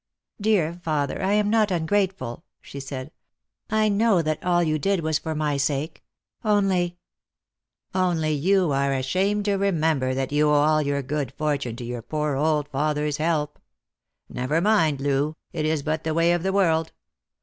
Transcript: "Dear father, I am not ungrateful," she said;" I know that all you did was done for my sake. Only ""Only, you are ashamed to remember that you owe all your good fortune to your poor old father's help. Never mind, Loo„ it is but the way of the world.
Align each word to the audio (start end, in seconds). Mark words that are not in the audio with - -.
"Dear 0.47 0.81
father, 0.83 1.21
I 1.21 1.33
am 1.33 1.51
not 1.51 1.69
ungrateful," 1.69 2.43
she 2.59 2.79
said;" 2.79 3.11
I 3.83 3.87
know 3.87 4.23
that 4.23 4.43
all 4.43 4.63
you 4.63 4.79
did 4.79 5.01
was 5.01 5.19
done 5.19 5.21
for 5.21 5.35
my 5.35 5.57
sake. 5.57 6.03
Only 6.43 6.97
""Only, 7.93 8.31
you 8.31 8.71
are 8.71 8.93
ashamed 8.93 9.45
to 9.45 9.57
remember 9.59 10.15
that 10.15 10.31
you 10.31 10.49
owe 10.49 10.53
all 10.53 10.81
your 10.81 11.03
good 11.03 11.33
fortune 11.33 11.75
to 11.75 11.83
your 11.85 12.01
poor 12.01 12.35
old 12.35 12.67
father's 12.69 13.17
help. 13.17 13.59
Never 14.27 14.59
mind, 14.59 15.01
Loo„ 15.01 15.35
it 15.53 15.65
is 15.67 15.83
but 15.83 16.03
the 16.03 16.15
way 16.15 16.33
of 16.33 16.41
the 16.41 16.51
world. 16.51 16.93